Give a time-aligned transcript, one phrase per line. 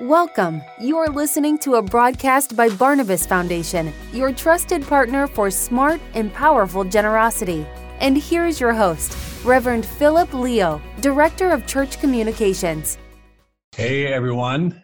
[0.00, 0.60] Welcome.
[0.80, 6.34] You are listening to a broadcast by Barnabas Foundation, your trusted partner for smart and
[6.34, 7.64] powerful generosity.
[8.00, 12.98] And here is your host, Reverend Philip Leo, Director of Church Communications.
[13.76, 14.82] Hey, everyone.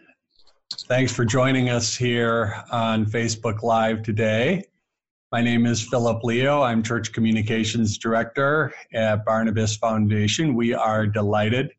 [0.87, 4.63] Thanks for joining us here on Facebook Live today.
[5.33, 6.61] My name is Philip Leo.
[6.61, 10.55] I'm Church Communications Director at Barnabas Foundation.
[10.55, 11.73] We are delighted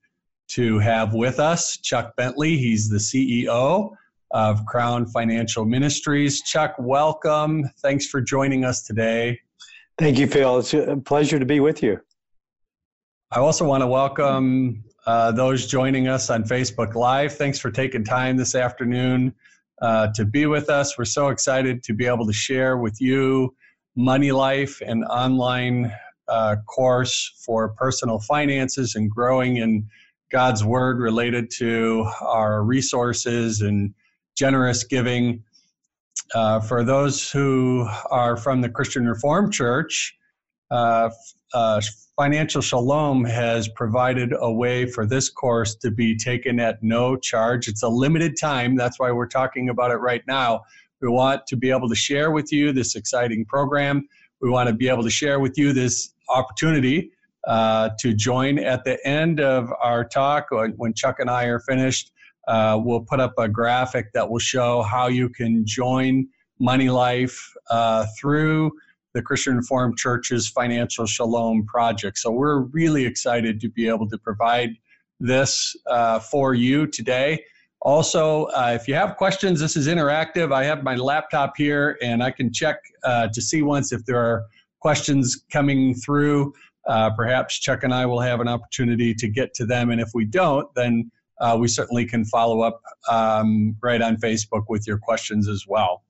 [0.52, 2.58] to have with us Chuck Bentley.
[2.58, 3.90] He's the CEO
[4.32, 6.42] of Crown Financial Ministries.
[6.42, 7.64] Chuck, welcome.
[7.78, 9.40] Thanks for joining us today.
[9.98, 10.58] Thank you, Phil.
[10.58, 12.00] It's a pleasure to be with you.
[13.30, 17.34] I also want to welcome uh, those joining us on Facebook Live.
[17.34, 19.34] Thanks for taking time this afternoon
[19.80, 20.98] uh, to be with us.
[20.98, 23.54] We're so excited to be able to share with you
[23.96, 25.92] Money Life, an online
[26.28, 29.88] uh, course for personal finances and growing in
[30.32, 33.94] God's word related to our resources and
[34.36, 35.44] generous giving.
[36.34, 40.16] Uh, for those who are from the Christian Reformed Church,
[40.70, 41.10] uh,
[41.52, 41.82] uh,
[42.16, 47.68] Financial Shalom has provided a way for this course to be taken at no charge.
[47.68, 48.74] It's a limited time.
[48.74, 50.62] That's why we're talking about it right now.
[51.02, 54.08] We want to be able to share with you this exciting program.
[54.40, 57.12] We want to be able to share with you this opportunity
[57.46, 60.48] uh, to join at the end of our talk.
[60.76, 62.12] When Chuck and I are finished,
[62.48, 66.26] uh, we'll put up a graphic that will show how you can join
[66.58, 68.72] Money Life uh, through
[69.14, 72.18] the Christian Reformed Church's Financial Shalom Project.
[72.18, 74.70] So we're really excited to be able to provide
[75.20, 77.44] this uh, for you today.
[77.82, 80.52] Also, uh, if you have questions, this is interactive.
[80.52, 84.18] I have my laptop here and I can check uh, to see once if there
[84.18, 84.44] are
[84.80, 86.52] questions coming through.
[86.86, 89.90] Uh, perhaps Chuck and I will have an opportunity to get to them.
[89.90, 92.80] And if we don't, then uh, we certainly can follow up
[93.10, 96.02] um, right on Facebook with your questions as well.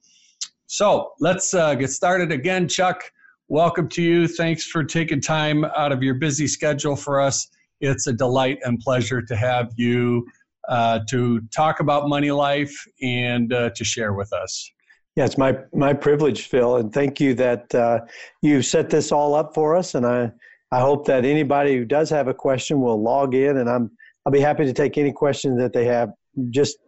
[0.67, 2.69] So let's uh, get started again.
[2.69, 3.03] Chuck,
[3.49, 4.27] welcome to you.
[4.27, 7.49] Thanks for taking time out of your busy schedule for us.
[7.81, 10.27] It's a delight and pleasure to have you
[10.69, 14.71] uh, to talk about Money Life and uh, to share with us.
[15.17, 18.01] Yeah, it's my my privilege, Phil, and thank you that uh,
[18.41, 19.95] you set this all up for us.
[19.95, 20.33] And I
[20.73, 23.91] I hope that anybody who does have a question will log in, and I'm
[24.25, 26.11] I'll be happy to take any questions that they have
[26.51, 26.79] just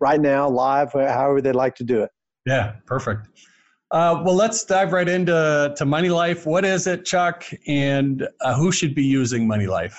[0.00, 2.10] right now, live, however they'd like to do it.
[2.46, 3.28] Yeah, perfect.
[3.92, 6.46] Uh, well, let's dive right into to Money Life.
[6.46, 9.96] What is it, Chuck, and uh, who should be using Money Life?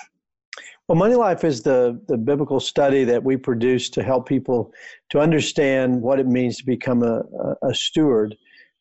[0.88, 4.72] Well, Money Life is the, the biblical study that we produce to help people
[5.10, 8.36] to understand what it means to become a, a, a steward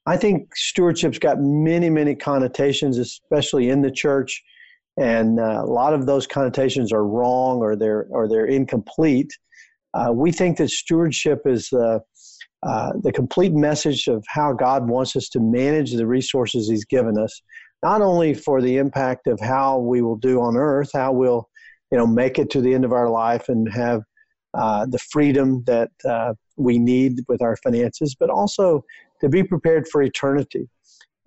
[0.05, 4.43] I think stewardship's got many, many connotations, especially in the church,
[4.97, 9.31] and uh, a lot of those connotations are wrong or they're or they're incomplete.
[9.93, 11.99] Uh, we think that stewardship is uh,
[12.63, 17.17] uh, the complete message of how God wants us to manage the resources He's given
[17.17, 17.41] us,
[17.83, 21.49] not only for the impact of how we will do on earth, how we'll,
[21.91, 24.01] you know, make it to the end of our life and have
[24.53, 28.83] uh, the freedom that uh, we need with our finances, but also
[29.21, 30.67] to be prepared for eternity.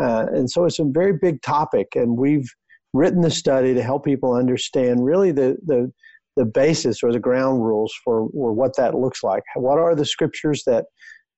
[0.03, 2.49] Uh, and so it's a very big topic, and we've
[2.93, 5.91] written the study to help people understand really the, the,
[6.37, 9.43] the basis or the ground rules for, for what that looks like.
[9.55, 10.85] What are the scriptures that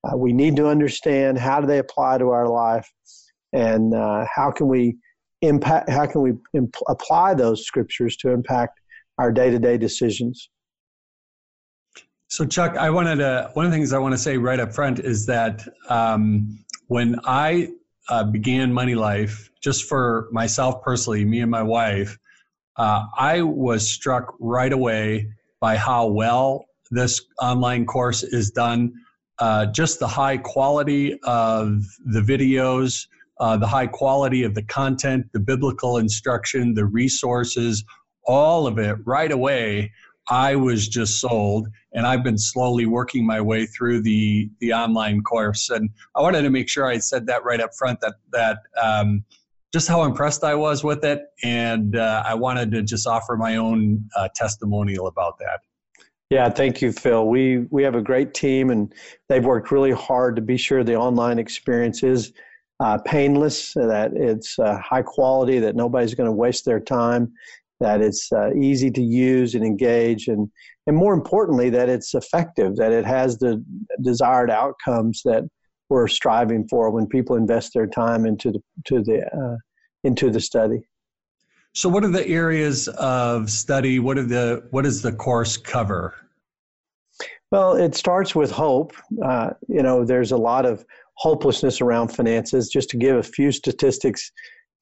[0.04, 1.38] uh, we need to understand?
[1.38, 2.88] How do they apply to our life?
[3.52, 4.96] And uh, how can we
[5.42, 5.88] impact?
[5.90, 8.80] How can we imp- apply those scriptures to impact
[9.18, 10.50] our day-to-day decisions?
[12.28, 14.74] So, Chuck, I wanted to, one of the things I want to say right up
[14.74, 17.68] front is that um, when I
[18.08, 22.18] uh, began Money Life, just for myself personally, me and my wife,
[22.76, 25.28] uh, I was struck right away
[25.60, 28.92] by how well this online course is done.
[29.38, 33.06] Uh, just the high quality of the videos,
[33.38, 37.84] uh, the high quality of the content, the biblical instruction, the resources,
[38.26, 39.92] all of it right away
[40.28, 45.22] I was just sold, and I've been slowly working my way through the the online
[45.22, 45.70] course.
[45.70, 49.24] And I wanted to make sure I said that right up front that that um,
[49.72, 53.56] just how impressed I was with it, and uh, I wanted to just offer my
[53.56, 55.60] own uh, testimonial about that.
[56.30, 57.28] Yeah, thank you, Phil.
[57.28, 58.92] We we have a great team, and
[59.28, 62.32] they've worked really hard to be sure the online experience is
[62.80, 67.32] uh, painless, that it's uh, high quality, that nobody's going to waste their time,
[67.80, 70.50] that it's uh, easy to use and engage, and
[70.86, 73.62] and more importantly, that it's effective, that it has the
[74.02, 75.44] desired outcomes that
[75.88, 79.56] we're striving for when people invest their time into the to the uh,
[80.04, 80.86] into the study.
[81.74, 83.98] So, what are the areas of study?
[83.98, 86.14] What are the what does the course cover?
[87.52, 88.92] Well, it starts with hope.
[89.22, 90.84] Uh, you know, there's a lot of
[91.14, 92.68] hopelessness around finances.
[92.68, 94.32] Just to give a few statistics,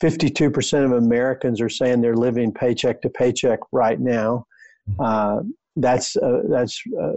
[0.03, 4.47] 52% of Americans are saying they're living paycheck to paycheck right now.
[4.91, 5.03] Mm-hmm.
[5.03, 5.43] Uh,
[5.77, 7.15] that's uh, that's uh,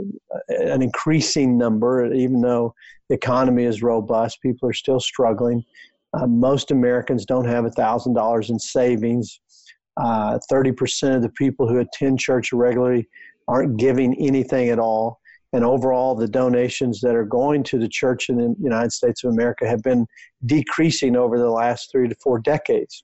[0.50, 2.74] an increasing number, even though
[3.10, 4.42] the economy is robust.
[4.42, 5.64] People are still struggling.
[6.14, 9.40] Uh, most Americans don't have $1,000 in savings.
[9.98, 13.08] Uh, 30% of the people who attend church regularly
[13.48, 15.20] aren't giving anything at all.
[15.58, 19.32] And overall, the donations that are going to the church in the United States of
[19.32, 20.06] America have been
[20.46, 23.04] decreasing over the last three to four decades.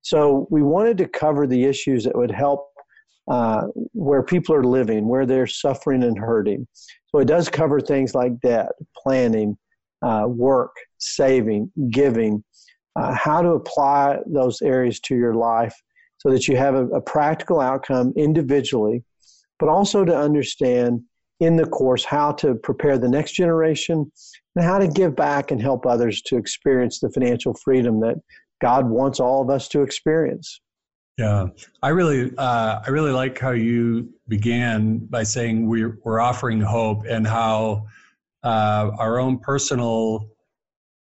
[0.00, 2.70] So we wanted to cover the issues that would help
[3.30, 6.66] uh, where people are living, where they're suffering and hurting.
[7.08, 9.58] So it does cover things like debt, planning,
[10.00, 12.42] uh, work, saving, giving,
[12.96, 15.76] uh, how to apply those areas to your life
[16.16, 19.04] so that you have a, a practical outcome individually,
[19.58, 21.02] but also to understand
[21.40, 24.10] in the course how to prepare the next generation
[24.56, 28.16] and how to give back and help others to experience the financial freedom that
[28.60, 30.60] God wants all of us to experience.
[31.16, 31.46] Yeah,
[31.82, 37.04] I really, uh, I really like how you began by saying we're we're offering hope
[37.06, 37.86] and how
[38.42, 40.28] uh, our own personal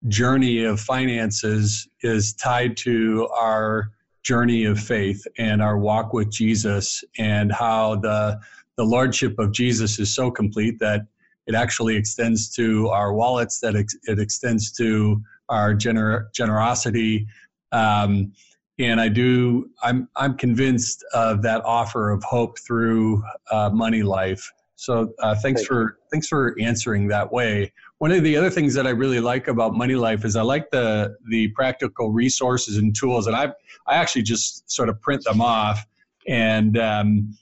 [0.07, 3.89] journey of finances is tied to our
[4.23, 8.39] journey of faith and our walk with Jesus, and how the
[8.77, 11.01] the lordship of Jesus is so complete that
[11.47, 17.27] it actually extends to our wallets, that ex- it extends to our gener- generosity.
[17.71, 18.31] Um,
[18.79, 19.69] and I do.
[19.83, 24.51] I'm I'm convinced of that offer of hope through uh, Money Life.
[24.75, 27.71] So uh, thanks for thanks for answering that way.
[27.99, 30.71] One of the other things that I really like about Money Life is I like
[30.71, 33.53] the the practical resources and tools, and I
[33.87, 35.85] I actually just sort of print them off,
[36.27, 37.37] and um,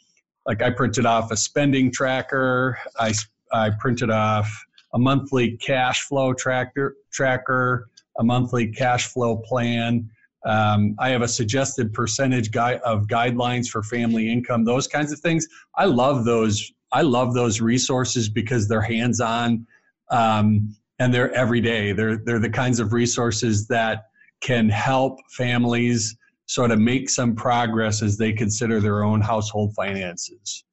[0.46, 2.78] like I printed off a spending tracker.
[3.00, 3.14] I
[3.52, 4.50] I printed off
[4.94, 7.90] a monthly cash flow tracker tracker,
[8.20, 10.10] a monthly cash flow plan
[10.46, 15.20] um, I have a suggested percentage guide of guidelines for family income, those kinds of
[15.20, 15.48] things.
[15.76, 16.72] I love those.
[16.92, 19.66] I love those resources because they're hands-on
[20.10, 21.94] um, and they're everyday.
[21.94, 24.08] They're they're the kinds of resources that
[24.42, 26.18] can help families
[26.51, 30.65] sort of make some progress as they consider their own household finances.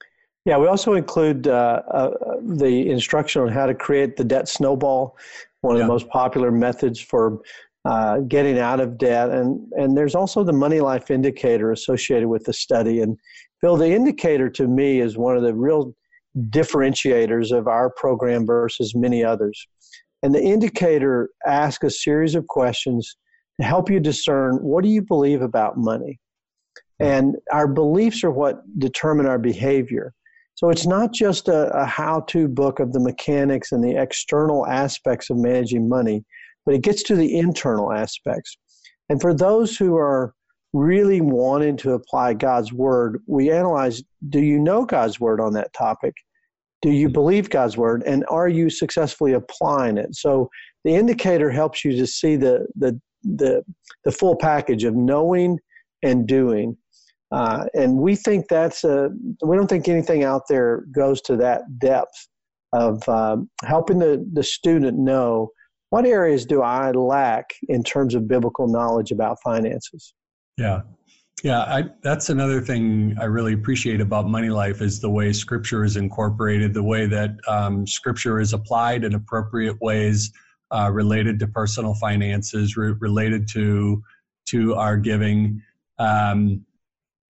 [0.45, 2.11] Yeah, we also include uh, uh,
[2.43, 5.17] the instruction on how to create the debt snowball,
[5.61, 5.85] one of yeah.
[5.85, 7.41] the most popular methods for
[7.85, 9.31] uh, getting out of debt.
[9.31, 13.01] And, and there's also the money life indicator associated with the study.
[13.01, 13.17] And
[13.63, 15.95] Bill, the indicator to me is one of the real
[16.51, 19.65] differentiators of our program versus many others.
[20.25, 23.17] And the indicator asks a series of questions
[23.65, 26.19] help you discern what do you believe about money?
[27.01, 27.07] Hmm.
[27.07, 30.13] And our beliefs are what determine our behavior.
[30.55, 34.67] So it's not just a, a how to book of the mechanics and the external
[34.67, 36.25] aspects of managing money,
[36.67, 38.59] but it gets to the internal aspects.
[39.09, 40.35] And for those who are
[40.73, 45.73] really wanting to apply God's word, we analyze do you know God's word on that
[45.73, 46.15] topic?
[46.83, 47.13] Do you hmm.
[47.13, 48.03] believe God's word?
[48.05, 50.15] And are you successfully applying it?
[50.15, 50.51] So
[50.85, 53.01] the indicator helps you to see the, the,
[53.37, 53.63] the,
[54.05, 55.59] the full package of knowing
[56.03, 56.77] and doing.
[57.31, 59.11] Uh, and we think that's a,
[59.45, 62.29] we don't think anything out there goes to that depth
[62.73, 65.51] of um, helping the, the student know
[65.91, 70.15] what areas do I lack in terms of biblical knowledge about finances?
[70.57, 70.83] Yeah.
[71.45, 75.85] Yeah, I, that's another thing I really appreciate about Money Life is the way Scripture
[75.85, 80.33] is incorporated, the way that um, Scripture is applied in appropriate ways
[80.71, 84.03] uh, related to personal finances, re- related to
[84.47, 85.63] to our giving.
[85.99, 86.65] Um,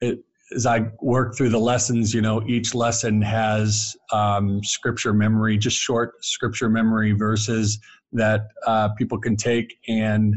[0.00, 0.20] it,
[0.54, 5.76] as I work through the lessons, you know, each lesson has um, Scripture memory, just
[5.76, 7.78] short Scripture memory verses
[8.12, 10.36] that uh, people can take and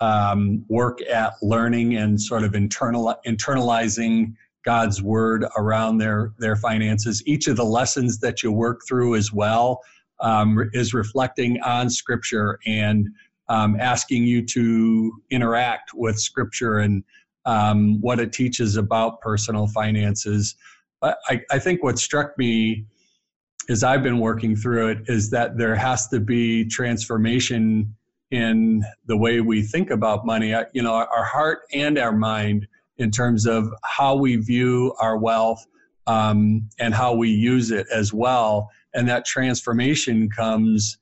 [0.00, 4.34] um, work at learning and sort of internal, internalizing
[4.64, 7.22] God's word around their their finances.
[7.26, 9.82] Each of the lessons that you work through as well
[10.24, 13.08] um, is reflecting on Scripture and
[13.48, 17.04] um, asking you to interact with Scripture and
[17.44, 20.56] um, what it teaches about personal finances.
[21.02, 22.86] I, I think what struck me
[23.68, 27.94] as I've been working through it is that there has to be transformation
[28.30, 30.54] in the way we think about money.
[30.72, 32.66] You know, our heart and our mind
[32.96, 35.64] in terms of how we view our wealth
[36.06, 38.70] um, and how we use it as well.
[38.94, 40.98] And that transformation comes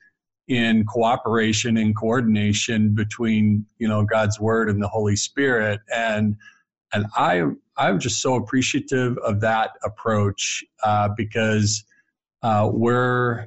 [0.49, 5.81] in cooperation and coordination between you know God's word and the Holy Spirit.
[5.95, 6.37] And
[6.93, 7.45] and I
[7.77, 11.85] I'm just so appreciative of that approach uh, because
[12.43, 13.47] uh, we're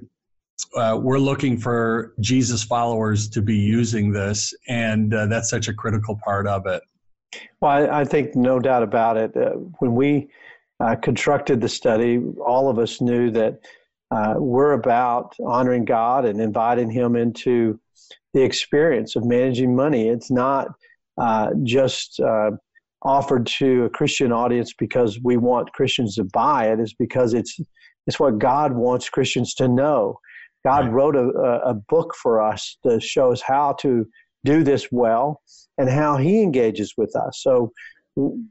[0.75, 5.73] uh, we're looking for Jesus followers to be using this, and uh, that's such a
[5.73, 6.81] critical part of it.
[7.61, 9.35] Well, I, I think no doubt about it.
[9.35, 10.29] Uh, when we
[10.79, 13.59] uh, constructed the study, all of us knew that
[14.15, 17.79] uh, we're about honoring God and inviting Him into
[18.33, 20.07] the experience of managing money.
[20.07, 20.69] It's not
[21.17, 22.21] uh, just
[23.01, 26.79] offered to a Christian audience because we want Christians to buy it.
[26.79, 27.59] It's because it's
[28.07, 30.19] it's what God wants Christians to know.
[30.63, 30.93] God right.
[30.93, 31.27] wrote a,
[31.65, 34.05] a book for us to show us how to
[34.43, 35.41] do this well
[35.77, 37.41] and how He engages with us.
[37.41, 37.71] So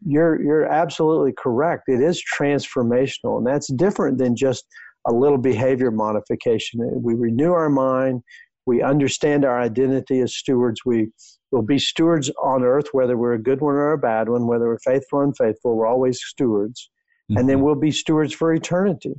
[0.06, 1.84] you're you're absolutely correct.
[1.88, 4.64] It is transformational, and that's different than just
[5.06, 6.80] a little behavior modification.
[7.02, 8.22] We renew our mind.
[8.66, 10.80] We understand our identity as stewards.
[10.86, 11.08] We
[11.50, 14.66] will be stewards on earth, whether we're a good one or a bad one, whether
[14.66, 15.76] we're faithful or unfaithful.
[15.76, 16.90] We're always stewards.
[17.30, 17.38] Mm-hmm.
[17.38, 17.66] And then mm-hmm.
[17.66, 19.14] we'll be stewards for eternity.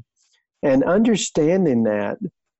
[0.64, 2.18] And understanding that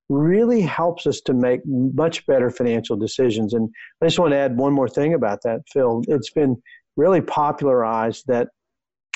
[0.10, 3.54] really helps us to make much better financial decisions.
[3.54, 3.70] And
[4.02, 6.04] I just want to add one more thing about that, Phil.
[6.08, 6.62] It's been
[6.96, 8.50] really popularized that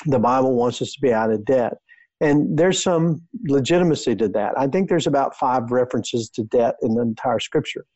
[0.06, 1.74] the Bible wants us to be out of debt.
[2.20, 4.52] And there's some legitimacy to that.
[4.58, 7.86] I think there's about five references to debt in the entire scripture.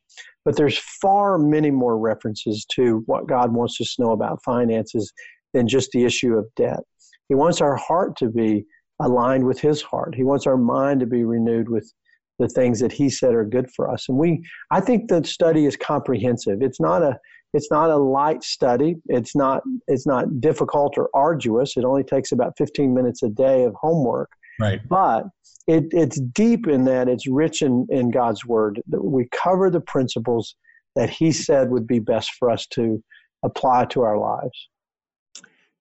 [0.45, 5.13] But there's far many more references to what God wants us to know about finances
[5.53, 6.81] than just the issue of debt.
[7.29, 8.65] He wants our heart to be
[9.01, 10.15] aligned with his heart.
[10.15, 11.93] He wants our mind to be renewed with
[12.39, 14.09] the things that he said are good for us.
[14.09, 16.59] And we I think the study is comprehensive.
[16.61, 17.19] It's not a
[17.53, 18.97] it's not a light study.
[19.07, 21.77] It's not it's not difficult or arduous.
[21.77, 24.31] It only takes about 15 minutes a day of homework.
[24.61, 24.81] Right.
[24.89, 25.27] But
[25.67, 28.83] it, it's deep in that it's rich in, in God's word.
[28.89, 30.57] We cover the principles
[30.95, 33.03] that He said would be best for us to
[33.45, 34.69] apply to our lives.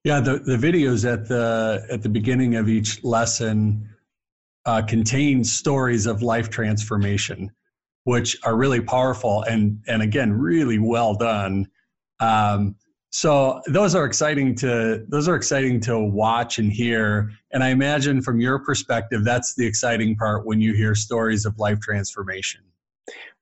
[0.03, 3.89] Yeah, the, the videos at the at the beginning of each lesson
[4.65, 7.51] uh, contain stories of life transformation,
[8.05, 11.67] which are really powerful and and again really well done.
[12.19, 12.75] Um,
[13.09, 17.31] so those are exciting to those are exciting to watch and hear.
[17.51, 21.59] And I imagine from your perspective, that's the exciting part when you hear stories of
[21.59, 22.61] life transformation.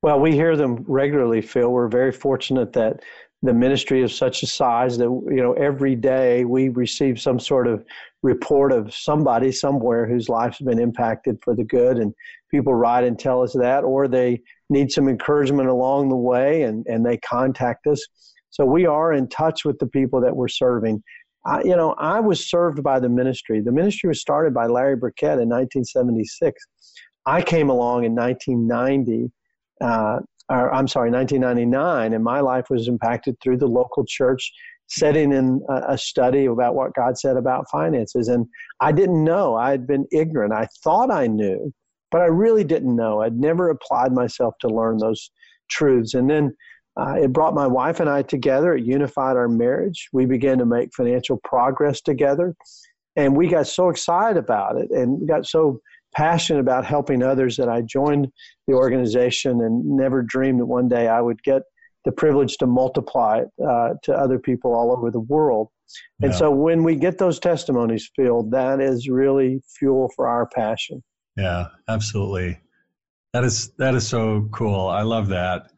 [0.02, 1.72] Well, we hear them regularly, Phil.
[1.72, 3.02] We're very fortunate that
[3.44, 7.68] the ministry is such a size that you know every day we receive some sort
[7.68, 7.86] of
[8.24, 12.14] report of somebody somewhere whose life's been impacted for the good and
[12.50, 16.86] people write and tell us that or they need some encouragement along the way and,
[16.88, 18.06] and they contact us.
[18.50, 21.02] So we are in touch with the people that we're serving.
[21.44, 23.62] I, you know i was served by the ministry.
[23.62, 26.64] The ministry was started by larry burkett in 1976
[27.26, 29.32] i came along in 1990
[29.82, 30.20] uh,
[30.52, 34.52] or I'm sorry, 1999, and my life was impacted through the local church
[34.92, 38.28] setting in a, a study about what God said about finances.
[38.28, 38.46] And
[38.82, 39.56] I didn't know.
[39.56, 40.54] I had been ignorant.
[40.54, 41.74] I thought I knew,
[42.12, 43.22] but I really didn't know.
[43.22, 45.32] I'd never applied myself to learn those
[45.70, 46.14] truths.
[46.14, 46.54] And then
[47.00, 48.76] uh, it brought my wife and I together.
[48.76, 50.10] It unified our marriage.
[50.12, 52.54] We began to make financial progress together.
[53.16, 55.80] And we got so excited about it and got so
[56.14, 58.28] passionate about helping others that I joined
[58.68, 61.62] the organization and never dreamed that one day I would get
[62.06, 65.70] the privilege to multiply it uh, to other people all over the world.
[66.22, 66.38] And yeah.
[66.38, 71.04] so when we get those testimonies filled, that is really fuel for our passion.
[71.36, 72.60] Yeah, absolutely.
[73.34, 74.88] That is that is so cool.
[74.88, 75.72] I love that.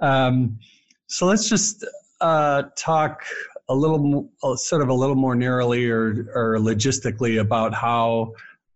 [0.00, 0.58] Um,
[1.06, 1.84] so let's just
[2.20, 3.24] uh, talk
[3.68, 8.32] a little, sort of a little more narrowly or, or logistically about how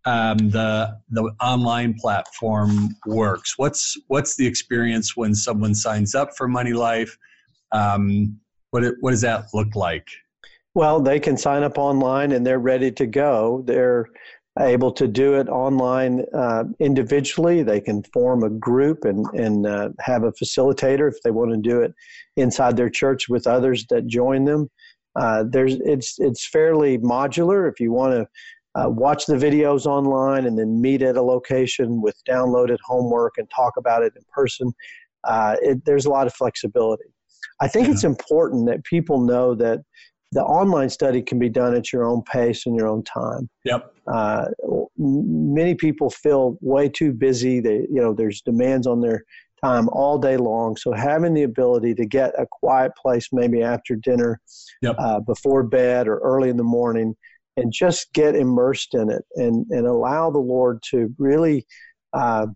[0.07, 3.57] um, the the online platform works.
[3.57, 7.17] What's what's the experience when someone signs up for Money Life?
[7.73, 8.39] Um,
[8.71, 10.07] what it, what does that look like?
[10.73, 13.63] Well, they can sign up online and they're ready to go.
[13.67, 14.07] They're
[14.59, 17.61] able to do it online uh, individually.
[17.61, 21.57] They can form a group and and uh, have a facilitator if they want to
[21.57, 21.93] do it
[22.37, 24.69] inside their church with others that join them.
[25.17, 27.69] Uh, there's it's it's fairly modular.
[27.69, 28.27] If you want to
[28.77, 33.49] uh, watch the videos online and then meet at a location with downloaded homework and
[33.49, 34.71] talk about it in person.
[35.23, 37.05] Uh, it, there's a lot of flexibility.
[37.59, 37.93] I think yeah.
[37.93, 39.79] it's important that people know that
[40.33, 43.49] the online study can be done at your own pace and your own time.
[43.63, 43.93] Yep.
[44.07, 44.45] Uh,
[44.97, 47.59] many people feel way too busy.
[47.59, 49.23] They, you know, there's demands on their
[49.63, 50.75] time all day long.
[50.75, 54.39] So having the ability to get a quiet place, maybe after dinner,
[54.81, 54.95] yep.
[54.99, 57.15] uh, before bed, or early in the morning,
[57.57, 61.65] and just get immersed in it and, and allow the Lord to really
[62.13, 62.47] uh,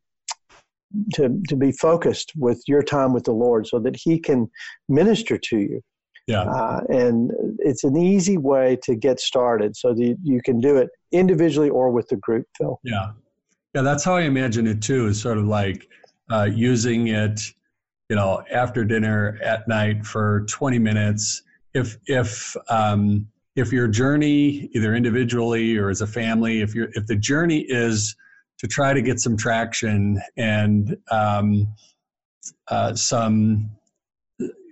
[1.14, 4.50] to, to be focused with your time with the Lord so that He can
[4.88, 5.82] minister to you.
[6.28, 6.44] Yeah.
[6.44, 10.90] Uh, and it's an easy way to get started so that you can do it
[11.12, 12.80] individually or with the group, Phil.
[12.84, 13.12] Yeah.
[13.74, 15.08] Yeah, that's how I imagine it too.
[15.08, 15.88] Is sort of like
[16.30, 17.42] uh, using it,
[18.10, 21.44] you know, after dinner at night for 20 minutes.
[21.74, 27.06] If if um, if your journey, either individually or as a family, if you if
[27.08, 28.16] the journey is
[28.60, 31.68] to try to get some traction and um,
[32.68, 33.70] uh, some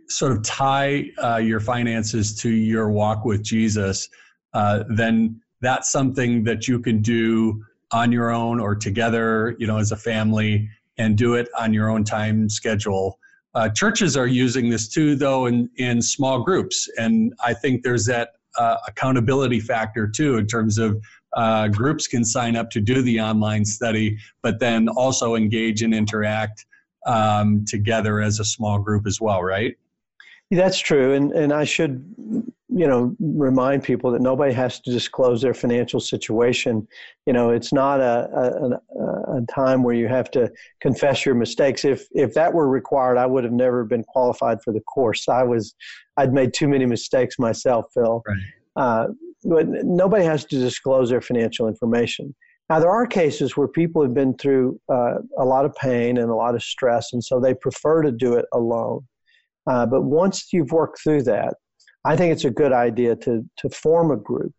[0.07, 4.09] sort of tie uh, your finances to your walk with Jesus,
[4.53, 9.77] uh, then that's something that you can do on your own or together, you know,
[9.77, 13.19] as a family, and do it on your own time schedule.
[13.55, 18.05] Uh, churches are using this too, though, in in small groups, and I think there's
[18.05, 21.01] that uh, accountability factor too, in terms of
[21.33, 25.93] uh, groups can sign up to do the online study, but then also engage and
[25.93, 26.65] interact
[27.05, 29.75] um, together as a small group as well, right?
[30.51, 32.03] That's true, and and I should,
[32.69, 36.87] you know, remind people that nobody has to disclose their financial situation.
[37.27, 40.51] You know, it's not a, a, a time where you have to
[40.81, 41.85] confess your mistakes.
[41.85, 45.29] If if that were required, I would have never been qualified for the course.
[45.29, 45.75] I was,
[46.17, 48.23] I'd made too many mistakes myself, Phil.
[48.27, 48.37] Right.
[48.75, 49.07] Uh,
[49.43, 52.33] but nobody has to disclose their financial information.
[52.71, 56.29] Now, there are cases where people have been through uh, a lot of pain and
[56.31, 59.07] a lot of stress, and so they prefer to do it alone.
[59.69, 61.53] Uh, but once you've worked through that,
[62.03, 64.51] I think it's a good idea to, to form a group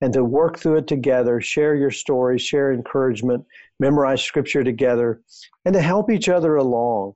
[0.00, 3.44] and to work through it together, share your story, share encouragement,
[3.80, 5.20] memorize scripture together,
[5.64, 7.12] and to help each other along.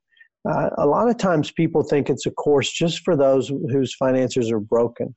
[0.48, 4.50] Uh, a lot of times people think it's a course just for those whose finances
[4.50, 5.14] are broken.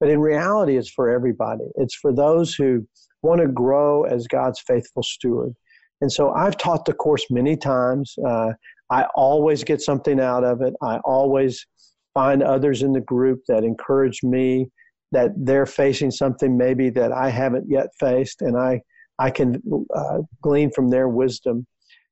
[0.00, 1.64] But in reality, it's for everybody.
[1.76, 2.86] It's for those who
[3.22, 5.54] want to grow as God's faithful steward.
[6.00, 8.14] And so I've taught the course many times.
[8.26, 8.50] Uh,
[8.90, 10.74] I always get something out of it.
[10.82, 11.64] I always
[12.14, 14.68] find others in the group that encourage me
[15.12, 18.80] that they're facing something maybe that I haven't yet faced, and I
[19.18, 19.62] I can
[19.94, 21.66] uh, glean from their wisdom.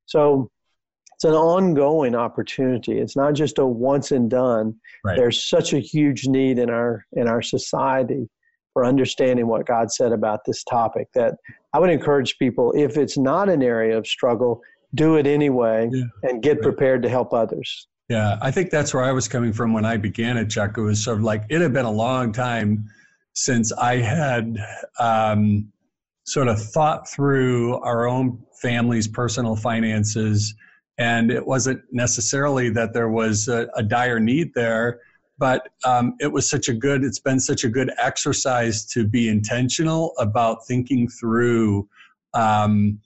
[0.07, 0.50] So
[1.14, 2.99] it's an ongoing opportunity.
[2.99, 4.75] It's not just a once and done.
[5.04, 5.16] Right.
[5.16, 8.28] There's such a huge need in our in our society
[8.73, 11.34] for understanding what God said about this topic that
[11.75, 14.60] I would encourage people if it's not an area of struggle,
[14.95, 16.04] do it anyway yeah.
[16.23, 16.63] and get right.
[16.63, 17.89] prepared to help others.
[18.11, 20.77] Yeah, I think that's where I was coming from when I began at Chuck.
[20.77, 22.85] It was sort of like it had been a long time
[23.35, 24.57] since I had
[24.99, 25.71] um,
[26.25, 30.53] sort of thought through our own family's personal finances
[30.99, 35.01] and it wasn't necessarily that there was a, a dire need there
[35.39, 39.29] but um, it was such a good it's been such a good exercise to be
[39.29, 41.89] intentional about thinking through
[42.35, 42.99] um,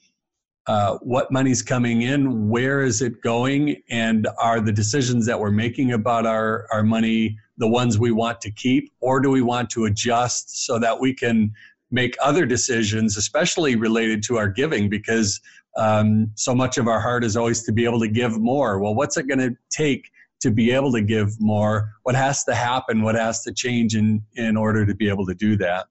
[0.67, 5.51] uh, what money's coming in where is it going and are the decisions that we're
[5.51, 9.69] making about our, our money the ones we want to keep or do we want
[9.71, 11.53] to adjust so that we can
[11.91, 15.41] make other decisions especially related to our giving because
[15.77, 18.79] um, so much of our heart is always to be able to give more.
[18.79, 21.91] Well, what's it going to take to be able to give more?
[22.03, 23.03] What has to happen?
[23.03, 25.87] What has to change in, in order to be able to do that?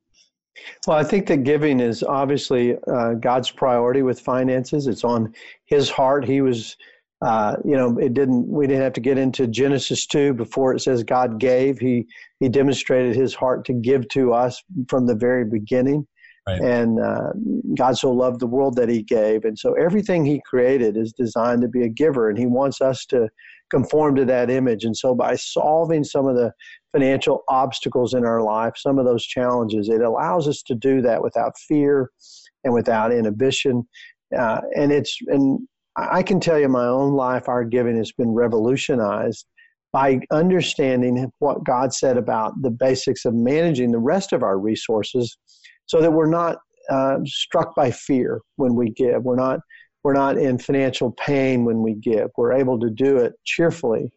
[0.88, 4.88] Well, I think that giving is obviously uh, God's priority with finances.
[4.88, 5.34] It's on
[5.66, 6.26] His heart.
[6.26, 6.78] He was,
[7.22, 8.48] uh, you know, it didn't.
[8.48, 11.80] We didn't have to get into Genesis two before it says God gave.
[11.80, 12.08] He
[12.40, 16.06] He demonstrated His heart to give to us from the very beginning.
[16.46, 16.60] Right.
[16.62, 17.32] And uh,
[17.78, 19.46] God so loved the world that He gave.
[19.46, 23.06] And so everything He created is designed to be a giver, and He wants us
[23.08, 23.30] to
[23.72, 24.84] conform to that image.
[24.84, 26.52] And so by solving some of the
[26.94, 31.22] financial obstacles in our life, some of those challenges, it allows us to do that
[31.22, 32.10] without fear
[32.64, 33.84] and without inhibition.
[34.38, 38.32] Uh, and it's and I can tell you, my own life, our giving has been
[38.32, 39.46] revolutionized
[39.92, 45.38] by understanding what God said about the basics of managing the rest of our resources
[45.86, 46.58] so that we're not
[46.90, 49.24] uh, struck by fear when we give.
[49.24, 49.60] We're not
[50.04, 52.30] we're not in financial pain when we give.
[52.38, 54.12] We're able to do it cheerfully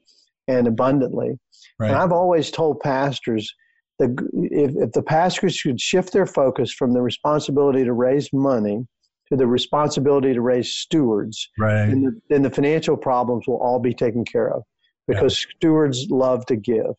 [0.49, 1.39] and abundantly.
[1.79, 1.91] Right.
[1.91, 3.53] And I've always told pastors
[3.99, 8.87] that if, if the pastors could shift their focus from the responsibility to raise money
[9.29, 11.87] to the responsibility to raise stewards, right.
[11.87, 14.63] then, the, then the financial problems will all be taken care of
[15.09, 15.53] because yeah.
[15.57, 16.95] stewards love to give.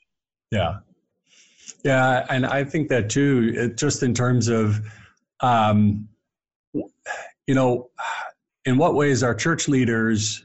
[0.51, 0.79] Yeah.
[1.83, 4.81] Yeah, and I think that too, it, just in terms of,
[5.41, 6.07] um,
[6.73, 7.89] you know,
[8.65, 10.43] in what ways are church leaders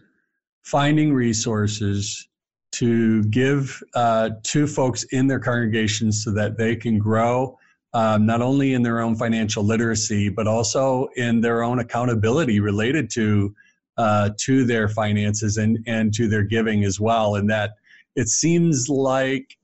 [0.63, 2.29] finding resources
[2.73, 7.59] to give uh, to folks in their congregations so that they can grow
[7.95, 13.11] um, not only in their own financial literacy but also in their own accountability related
[13.11, 13.55] to
[13.99, 17.73] uh, to their finances and and to their giving as well and that
[18.17, 19.57] it seems like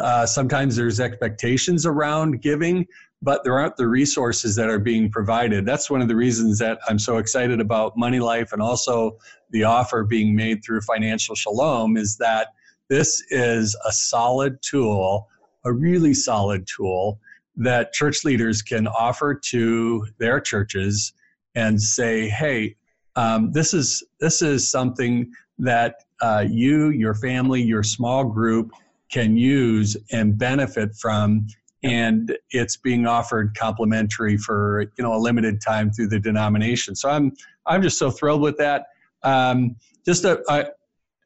[0.00, 2.86] uh, sometimes there's expectations around giving,
[3.22, 5.64] but there aren't the resources that are being provided.
[5.64, 9.18] That's one of the reasons that I'm so excited about Money Life and also
[9.50, 12.48] the offer being made through Financial Shalom is that
[12.88, 15.28] this is a solid tool,
[15.64, 17.18] a really solid tool
[17.56, 21.12] that church leaders can offer to their churches
[21.54, 22.76] and say, hey,
[23.16, 28.72] um, this is this is something that uh, you, your family, your small group
[29.10, 31.46] can use and benefit from
[31.84, 36.96] and it's being offered complimentary for you know a limited time through the denomination.
[36.96, 37.32] So I'm
[37.66, 38.86] I'm just so thrilled with that.
[39.22, 40.66] Um, just a, a,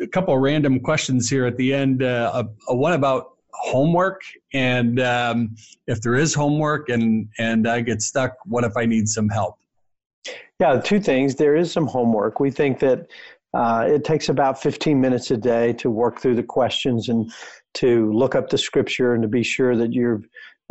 [0.00, 2.02] a, couple of random questions here at the end.
[2.02, 5.56] Uh, a, a one about homework and um,
[5.86, 9.58] if there is homework and and I get stuck, what if I need some help?
[10.60, 11.36] Yeah, two things.
[11.36, 12.40] There is some homework.
[12.40, 13.06] We think that
[13.54, 17.32] uh, it takes about 15 minutes a day to work through the questions and
[17.74, 20.26] to look up the scripture and to be sure that you've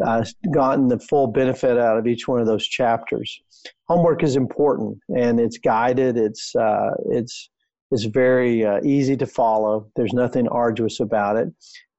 [0.05, 3.41] uh, gotten the full benefit out of each one of those chapters.
[3.87, 6.17] Homework is important and it's guided.
[6.17, 7.49] It's uh, it's
[7.91, 9.87] it's very uh, easy to follow.
[9.95, 11.49] There's nothing arduous about it,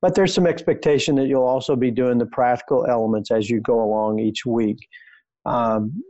[0.03, 3.83] but there's some expectation that you'll also be doing the practical elements as you go
[3.83, 4.79] along each week.
[5.47, 6.03] Um,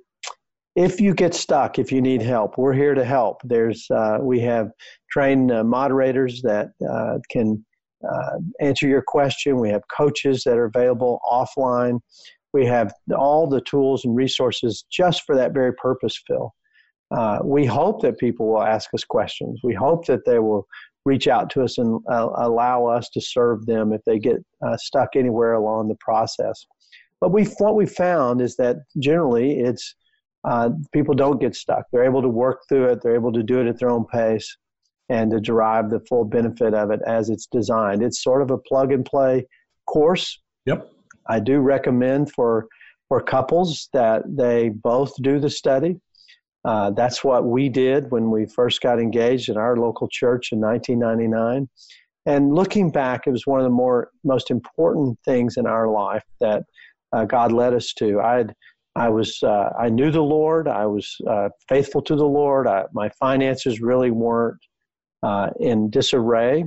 [0.74, 3.40] if you get stuck, if you need help, we're here to help.
[3.44, 4.70] There's uh, we have
[5.10, 7.64] trained uh, moderators that uh, can
[8.08, 9.58] uh, answer your question.
[9.58, 11.98] We have coaches that are available offline.
[12.52, 16.54] We have all the tools and resources just for that very purpose, Phil.
[17.10, 19.60] Uh, we hope that people will ask us questions.
[19.62, 20.66] We hope that they will
[21.04, 24.76] reach out to us and uh, allow us to serve them if they get uh,
[24.76, 26.66] stuck anywhere along the process.
[27.20, 29.94] But we what we found is that generally it's
[30.44, 31.84] uh, people don't get stuck.
[31.90, 33.00] They're able to work through it.
[33.02, 34.56] They're able to do it at their own pace
[35.08, 38.02] and to derive the full benefit of it as it's designed.
[38.02, 39.46] It's sort of a plug and play
[39.86, 40.40] course.
[40.66, 40.90] Yep.
[41.28, 42.68] I do recommend for
[43.08, 45.98] for couples that they both do the study.
[46.68, 50.60] Uh, that's what we did when we first got engaged in our local church in
[50.60, 51.66] 1999.
[52.26, 56.24] And looking back, it was one of the more most important things in our life
[56.40, 56.64] that
[57.14, 58.20] uh, God led us to.
[58.20, 58.54] I had
[58.96, 60.68] I was uh, I knew the Lord.
[60.68, 62.66] I was uh, faithful to the Lord.
[62.66, 64.58] I, my finances really weren't
[65.22, 66.66] uh, in disarray,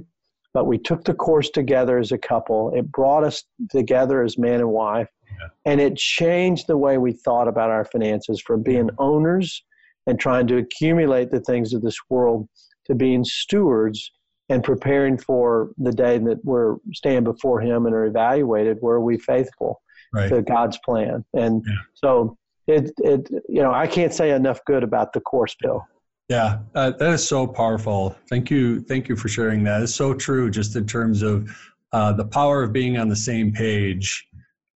[0.55, 2.73] but we took the course together as a couple.
[2.73, 5.49] It brought us together as man and wife, yeah.
[5.71, 9.61] and it changed the way we thought about our finances from being owners
[10.07, 12.47] and trying to accumulate the things of this world
[12.85, 14.11] to being stewards
[14.49, 18.77] and preparing for the day that we're stand before Him and are evaluated.
[18.81, 19.81] Were we faithful
[20.13, 20.29] right.
[20.29, 21.23] to God's plan?
[21.33, 21.73] And yeah.
[21.93, 22.37] so
[22.67, 25.85] it, it, you know, I can't say enough good about the course, Bill.
[26.29, 28.15] Yeah, uh, that is so powerful.
[28.29, 28.81] Thank you.
[28.81, 29.81] Thank you for sharing that.
[29.81, 31.49] It's so true, just in terms of
[31.91, 34.25] uh, the power of being on the same page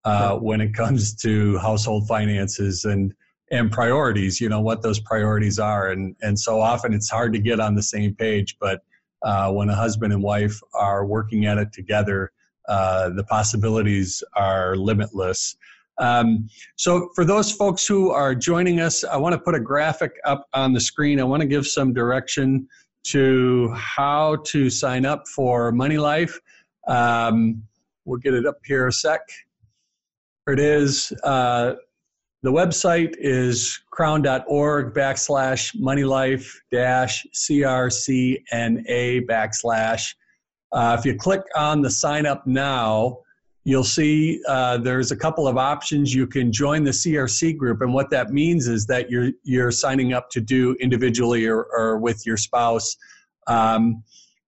[0.03, 3.13] uh, when it comes to household finances and
[3.51, 4.41] and priorities.
[4.41, 7.75] You know what those priorities are, and and so often it's hard to get on
[7.75, 8.57] the same page.
[8.59, 8.81] But
[9.23, 12.31] uh, when a husband and wife are working at it together,
[12.67, 15.55] uh, the possibilities are limitless.
[15.97, 20.11] Um, so, for those folks who are joining us, I want to put a graphic
[20.25, 21.19] up on the screen.
[21.19, 22.67] I want to give some direction
[23.05, 26.39] to how to sign up for Money Life.
[26.87, 27.63] Um,
[28.03, 29.21] we'll get it up here a sec.
[30.47, 31.13] It is.
[31.23, 31.75] Uh,
[32.45, 40.13] the website is crown.org backslash moneylife dash crcna backslash.
[40.71, 43.17] Uh, if you click on the sign up now,
[43.63, 46.13] you'll see uh, there's a couple of options.
[46.13, 50.13] You can join the CRC group, and what that means is that you're you're signing
[50.13, 52.95] up to do individually or, or with your spouse.
[53.47, 54.03] Um,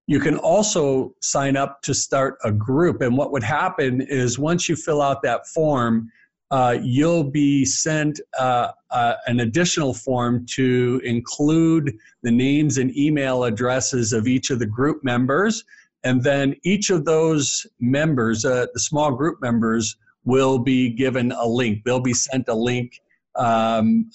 [0.06, 4.70] you can also sign up to start a group, and what would happen is once
[4.70, 6.12] you fill out that form,
[6.52, 13.44] uh, you'll be sent uh, uh, an additional form to include the names and email
[13.44, 15.64] addresses of each of the group members
[16.04, 21.46] and then each of those members, uh, the small group members, will be given a
[21.46, 21.84] link.
[21.84, 23.02] They'll be sent a link
[23.36, 24.10] um,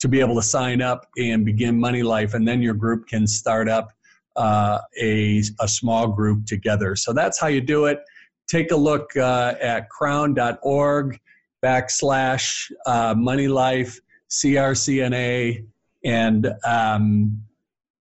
[0.00, 3.26] to be able to sign up and begin Money Life, and then your group can
[3.26, 3.90] start up
[4.36, 6.96] uh, a, a small group together.
[6.96, 8.00] So that's how you do it.
[8.48, 11.20] Take a look uh, at crown.org
[11.62, 15.64] backslash uh, Money Life CRCNA
[16.04, 17.42] and um,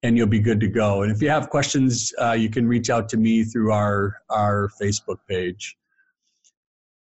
[0.01, 1.03] and you'll be good to go.
[1.03, 4.69] And if you have questions, uh, you can reach out to me through our our
[4.81, 5.77] Facebook page.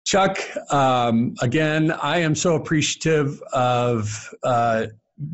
[0.04, 0.40] Chuck,
[0.74, 4.88] um, again, I am so appreciative of uh,